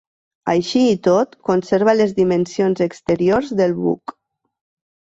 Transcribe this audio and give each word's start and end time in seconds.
Així 0.53 0.79
i 0.93 0.95
tot 1.07 1.37
conserva 1.51 1.95
les 1.99 2.17
dimensions 2.23 2.85
exteriors 2.89 3.57
del 3.63 3.79
buc. 3.87 4.21